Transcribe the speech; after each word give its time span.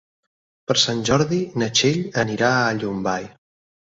Per 0.69 0.75
Sant 0.83 1.03
Jordi 1.09 1.41
na 1.63 1.67
Txell 1.75 2.01
anirà 2.23 2.51
a 2.63 2.73
Llombai. 2.79 3.31